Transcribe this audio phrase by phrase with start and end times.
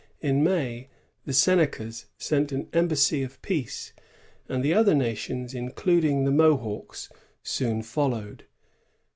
[0.19, 0.89] In May,
[1.25, 3.93] the Senecas sent an embassy of peace;
[4.49, 7.07] and the other nations, including the Mohawks,
[7.43, 8.45] soon followed.